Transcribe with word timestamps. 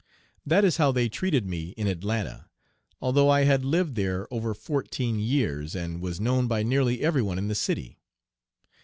That 0.47 0.65
is 0.65 0.77
how 0.77 0.91
they 0.91 1.09
treated 1.09 1.45
me 1.45 1.75
in 1.77 1.85
Atlanta, 1.85 2.49
although 2.99 3.29
I 3.29 3.41
had 3.43 3.63
lived 3.63 3.93
there 3.93 4.27
over 4.33 4.55
fourteen 4.55 5.19
years, 5.19 5.75
and 5.75 6.01
was 6.01 6.19
known 6.19 6.47
by 6.47 6.63
nearly 6.63 7.01
every 7.03 7.21
one 7.21 7.37
in 7.37 7.49
the 7.49 7.53
city. 7.53 7.99